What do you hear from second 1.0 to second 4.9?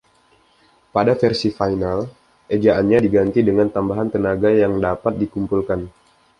versi final, ejaannya diganti dengan tambahan tenaga yang